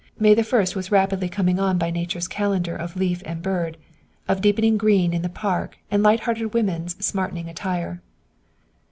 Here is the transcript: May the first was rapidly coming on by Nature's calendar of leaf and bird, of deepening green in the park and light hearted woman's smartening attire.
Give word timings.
May 0.17 0.33
the 0.33 0.43
first 0.43 0.75
was 0.75 0.91
rapidly 0.91 1.29
coming 1.29 1.59
on 1.59 1.77
by 1.77 1.91
Nature's 1.91 2.27
calendar 2.27 2.75
of 2.75 2.95
leaf 2.97 3.21
and 3.23 3.39
bird, 3.43 3.77
of 4.27 4.41
deepening 4.41 4.75
green 4.75 5.13
in 5.13 5.21
the 5.21 5.29
park 5.29 5.77
and 5.91 6.01
light 6.01 6.21
hearted 6.21 6.55
woman's 6.55 6.95
smartening 7.05 7.47
attire. 7.47 8.01